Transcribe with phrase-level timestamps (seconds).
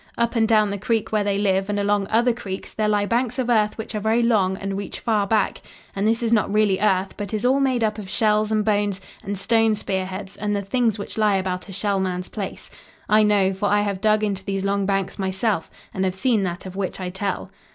[0.17, 3.37] Up and down the creek where they live and along other creeks there lie banks
[3.37, 5.61] of earth which are very long and reach far back.
[5.95, 8.99] And this is not really earth, but is all made up of shells and bones
[9.23, 12.71] and stone spearheads and the things which lie about a Shell Man's place.
[13.07, 16.65] I know, for I have dug into these long banks myself and have seen that
[16.65, 17.51] of which I tell.